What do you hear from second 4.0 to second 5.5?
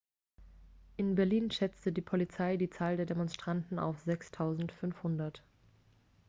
6.500